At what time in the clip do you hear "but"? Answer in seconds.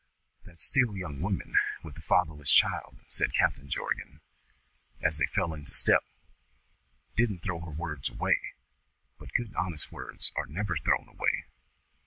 9.19-9.31